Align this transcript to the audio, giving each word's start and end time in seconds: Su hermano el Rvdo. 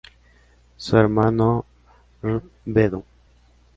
Su 0.77 0.97
hermano 0.97 1.63
el 2.23 2.41
Rvdo. 2.65 3.03